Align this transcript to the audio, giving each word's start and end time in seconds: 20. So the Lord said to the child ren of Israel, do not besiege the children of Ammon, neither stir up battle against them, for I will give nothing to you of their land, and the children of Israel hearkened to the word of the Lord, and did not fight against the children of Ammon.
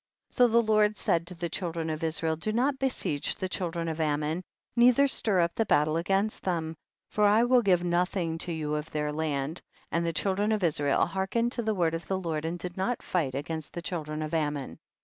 20. 0.31 0.35
So 0.35 0.47
the 0.51 0.63
Lord 0.65 0.97
said 0.97 1.27
to 1.27 1.35
the 1.35 1.47
child 1.47 1.75
ren 1.77 1.91
of 1.91 2.03
Israel, 2.03 2.35
do 2.35 2.51
not 2.51 2.79
besiege 2.79 3.35
the 3.35 3.47
children 3.47 3.87
of 3.87 4.01
Ammon, 4.01 4.41
neither 4.75 5.07
stir 5.07 5.41
up 5.41 5.53
battle 5.67 5.95
against 5.95 6.41
them, 6.41 6.75
for 7.11 7.25
I 7.25 7.43
will 7.43 7.61
give 7.61 7.83
nothing 7.83 8.39
to 8.39 8.51
you 8.51 8.73
of 8.73 8.89
their 8.89 9.11
land, 9.13 9.61
and 9.91 10.03
the 10.03 10.11
children 10.11 10.51
of 10.51 10.63
Israel 10.63 11.05
hearkened 11.05 11.51
to 11.51 11.61
the 11.61 11.75
word 11.75 11.93
of 11.93 12.07
the 12.07 12.19
Lord, 12.19 12.45
and 12.45 12.57
did 12.57 12.77
not 12.77 13.03
fight 13.03 13.35
against 13.35 13.73
the 13.73 13.81
children 13.83 14.23
of 14.23 14.33
Ammon. 14.33 14.79